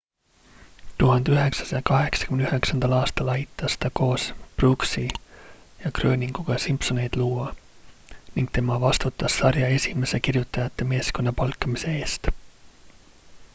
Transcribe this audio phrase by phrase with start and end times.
[1.01, 4.23] 1989 aastal aitas ta koos
[4.55, 5.03] brooksi
[5.83, 7.47] ja groeninguga simpsoneid luua
[8.37, 12.31] ning tema vastutas sarja esimese kirjutajate meeskonna palkamise eest